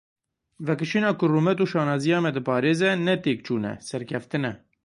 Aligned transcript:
Vekişîna 0.65 1.11
ku 1.19 1.25
rûmet 1.31 1.59
û 1.63 1.65
şanaziya 1.71 2.19
me 2.25 2.31
diparêze, 2.35 2.91
ne 3.05 3.15
têkçûn 3.23 3.63
e, 3.71 3.73
serkeftin 3.89 4.43
e. 4.49 4.51